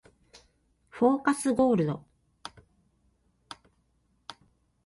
[0.89, 2.03] フォーカスゴールド